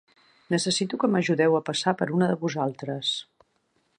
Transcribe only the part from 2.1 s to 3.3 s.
una de vosaltres.